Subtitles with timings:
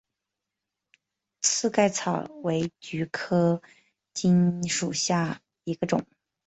[1.41, 3.61] 刺盖草为菊科
[4.15, 6.07] 蓟属下的一个种。